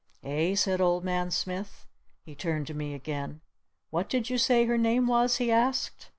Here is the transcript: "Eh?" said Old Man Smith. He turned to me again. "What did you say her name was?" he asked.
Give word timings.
"Eh?" 0.23 0.55
said 0.55 0.81
Old 0.81 1.03
Man 1.03 1.29
Smith. 1.29 1.85
He 2.25 2.33
turned 2.33 2.65
to 2.65 2.73
me 2.73 2.95
again. 2.95 3.41
"What 3.91 4.09
did 4.09 4.31
you 4.31 4.39
say 4.39 4.65
her 4.65 4.75
name 4.75 5.05
was?" 5.05 5.37
he 5.37 5.51
asked. 5.51 6.09